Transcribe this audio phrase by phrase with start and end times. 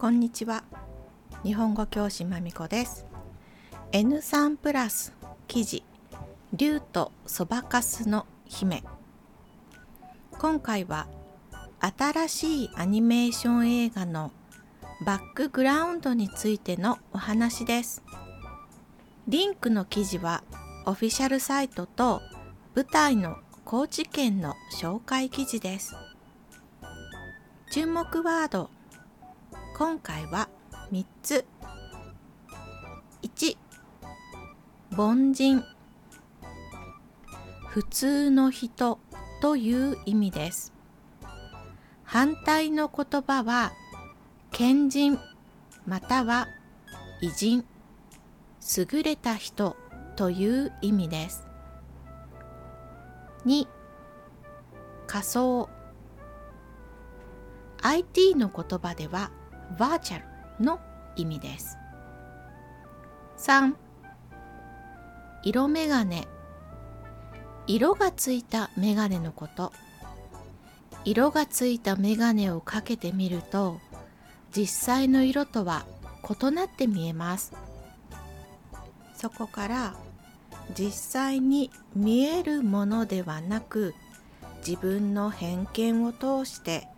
[0.00, 0.62] こんにちは。
[1.42, 3.04] 日本語教師まみこです。
[3.90, 5.12] N3 プラス
[5.48, 5.82] 記事
[6.52, 8.84] 竜とそばかすの姫。
[10.38, 11.08] 今回は
[11.80, 14.30] 新しいアニメーション映画の
[15.04, 18.04] バックグラウンドについてのお話です。
[19.26, 20.44] リンクの記事は
[20.86, 22.22] オフィシャルサイトと
[22.76, 25.96] 舞台の高知県の紹介記事です。
[27.72, 28.70] 注目ワード
[29.78, 30.48] 今回は
[30.90, 31.46] 3つ。
[33.22, 33.56] 1
[34.96, 35.62] 凡人。
[37.68, 38.98] 普通の人
[39.40, 40.74] という意味です。
[42.02, 43.70] 反対の言葉は
[44.50, 45.16] 賢人
[45.86, 46.48] または
[47.20, 47.64] 偉人。
[48.76, 49.76] 優れた人
[50.16, 51.46] という意味です。
[53.46, 53.68] 2
[55.06, 55.68] 仮想。
[57.80, 59.30] IT の言葉では
[59.76, 60.20] バーチャ
[60.58, 60.80] ルの
[61.16, 61.76] 意味です。
[63.38, 63.74] 3
[65.44, 66.26] 色眼鏡。
[67.66, 69.72] 色がついた眼鏡のこと。
[71.04, 73.80] 色がついた眼鏡をかけてみると
[74.54, 75.86] 実際の色とは
[76.28, 77.52] 異なって見えます。
[79.14, 79.94] そこから
[80.76, 83.94] 実際に見えるものではなく
[84.66, 86.88] 自分の偏見を通して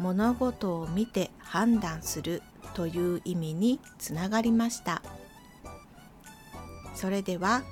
[0.00, 2.42] 物事を見て判断する
[2.74, 5.02] という意味につながりました。
[6.94, 7.62] それでは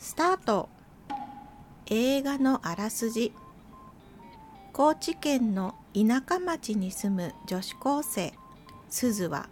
[0.00, 0.68] スタート。
[1.88, 3.32] 映画のあらすじ。
[4.72, 8.34] 高知県の田舎町に住む女子高生
[8.90, 9.48] すずは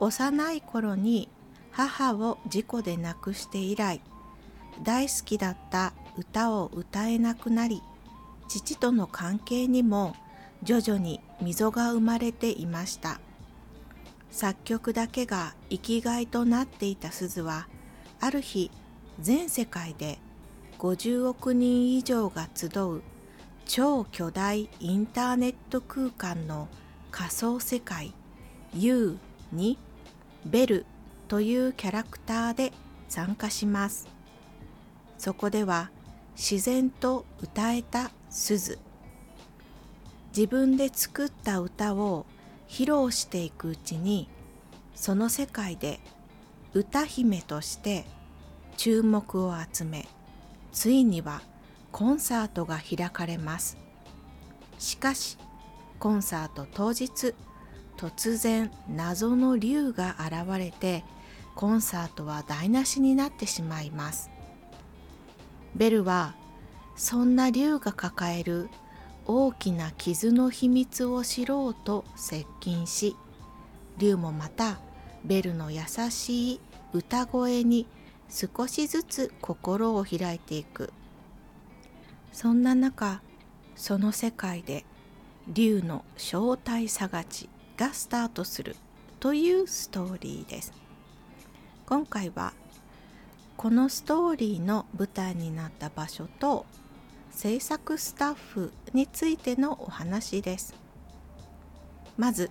[0.00, 1.28] 幼い頃に
[1.70, 4.00] 母を事故で亡くして以来
[4.82, 7.80] 大好きだった歌を歌えなくなり
[8.48, 10.16] 父との関係にも
[10.62, 13.20] 徐々に溝が生まれていました。
[14.30, 17.66] 作曲だけが生きがいとなっていた鈴は
[18.20, 18.70] ある日
[19.18, 20.18] 全世界で
[20.78, 23.02] 50億人以上が集う
[23.66, 26.68] 超巨大インターネット空間の
[27.10, 28.14] 仮想世界
[28.74, 29.18] U
[29.52, 29.78] に
[30.44, 30.86] ベル
[31.28, 32.72] というキャラクターで
[33.08, 34.08] 参加します。
[35.18, 35.90] そこでは
[36.36, 38.78] 自然と歌えた鈴。
[40.36, 42.26] 自分で作った歌を
[42.68, 44.28] 披露していくうちに
[44.94, 46.00] その世界で
[46.72, 48.04] 歌姫として
[48.76, 50.06] 注目を集め
[50.72, 51.42] ついには
[51.90, 53.76] コンサートが開かれます。
[54.78, 55.36] しかし
[55.98, 57.34] コンサート当日
[57.96, 61.04] 突然謎の竜が現れて
[61.54, 64.30] コンサートは台無しになってしまいます。
[65.74, 66.34] ベルは
[66.96, 68.70] そんな竜が抱える
[69.32, 73.14] 大きな傷の秘密を知ろうと接近し
[73.96, 74.80] 竜もまた
[75.24, 76.60] ベルの優しい
[76.92, 77.86] 歌声に
[78.28, 80.92] 少しずつ心を開いていく。
[82.32, 83.22] そんな中
[83.76, 84.84] その世界で
[85.46, 88.74] 竜の正体探しがスタートする
[89.20, 90.72] というストーリーです。
[91.86, 92.52] 今回は
[93.56, 96.66] このストーリーの舞台になった場所と
[97.42, 100.74] 制作スタッフについてのお話です。
[102.18, 102.50] まず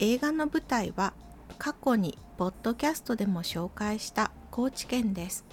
[0.00, 1.12] 映画の舞台は
[1.56, 5.44] 過去にポッドキャストでも紹介した高知県です。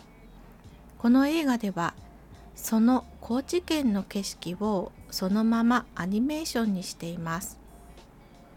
[0.97, 1.93] この映画では
[2.55, 7.59] その高知県の景色をそのままアニメーションにしています。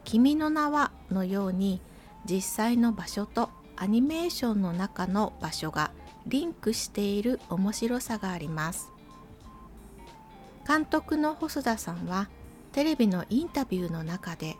[0.04, 1.82] 君の名はのように
[2.24, 5.90] 実際の場所とアニメーションの中の場所が
[6.26, 8.90] リンクしている面白さがあります。
[10.68, 12.28] 監督の細田さんは
[12.72, 14.56] テレビのインタビューの中で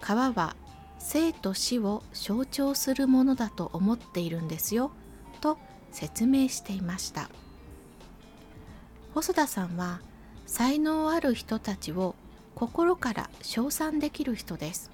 [0.00, 0.56] 川は
[0.98, 4.90] 生と死を象徴するものだと思っているんですよ
[5.42, 5.58] と
[5.92, 7.28] 説明していました。
[9.12, 10.00] 細田さんは
[10.46, 12.14] 才能ある人たちを
[12.54, 14.90] 心から称賛できる人です。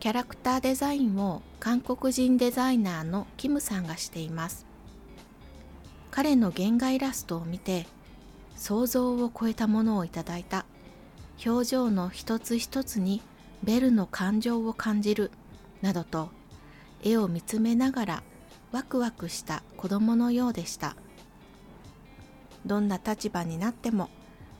[0.00, 4.64] キャラクターデザインを韓国人デザイナーのキムさんがしています。
[6.10, 7.86] 彼の原画イラストを見て
[8.56, 10.64] 想像を超えたものをいただいた。
[11.44, 13.22] 表情の一つ一つに
[13.62, 15.30] ベルの感情を感じる。
[15.80, 16.30] などと
[17.02, 18.22] 絵を見つめながら
[18.70, 20.96] ワクワクした子供のようでした。
[22.64, 24.08] どんな立場になっても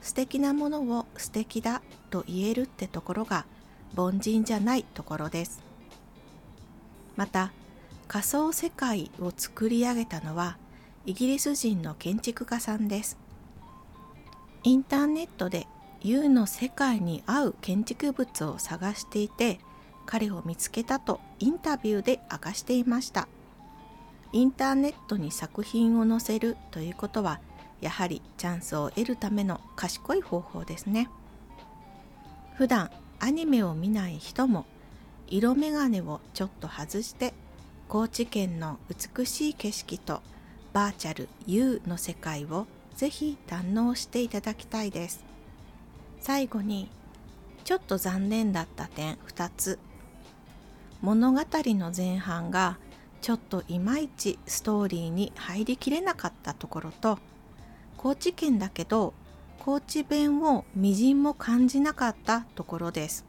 [0.00, 1.80] 素敵なものを素敵だ
[2.10, 3.46] と言えるってところが
[3.96, 5.62] 凡人じゃないところです。
[7.14, 7.52] また
[8.08, 10.58] 仮想世界を作り上げたのは
[11.06, 13.21] イギリス人の建築家さんです。
[14.64, 15.66] インターネットで
[16.02, 19.58] U の世界に合う建築物を探していて
[20.06, 23.28] 彼を見つけたとインタビューで明かしていました。
[24.32, 27.40] インターネットに作品を載せるということは
[27.80, 31.08] やはりチャンスを得るための賢い方法ですね。
[32.54, 34.64] 普段アニメを見ない人も
[35.26, 37.34] 色眼鏡をちょっと外して
[37.88, 40.22] 高知県の美しい景色と
[40.72, 45.24] バーチャル U の世界をぜひ堪能していただきたいです。
[46.20, 46.90] 最後に
[47.64, 49.78] ちょっと残念だった点2つ。
[51.00, 52.78] 物語の前半が
[53.20, 57.18] ちょっといまいちストーリーに入りきれなかったところと
[57.96, 59.14] 高知県だけど
[59.58, 63.24] 高知弁をみじんも感じなかったところです。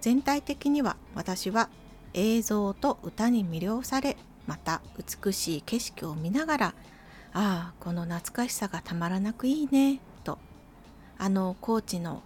[0.00, 1.68] 全体的には私は
[2.14, 4.16] 映像と歌に魅了され
[4.46, 6.74] また美しい景色を見ながら
[7.32, 10.38] ああこの懐かしさがたまらなくいいねと
[11.18, 12.22] あの高知の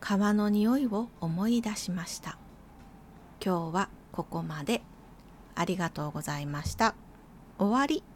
[0.00, 2.38] 川の匂いを思い出しました。
[3.44, 4.82] 今日はここまで。
[5.54, 6.94] ありがとうございました。
[7.58, 8.15] 終わり。